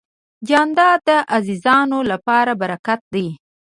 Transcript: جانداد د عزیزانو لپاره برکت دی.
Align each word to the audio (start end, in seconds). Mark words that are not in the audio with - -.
جانداد 0.47 0.99
د 1.07 1.09
عزیزانو 1.35 1.99
لپاره 2.11 2.51
برکت 2.61 3.01
دی. 3.13 3.27